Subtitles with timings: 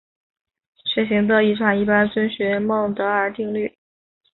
[0.83, 3.77] 血型的遗传一般遵守孟德尔定律。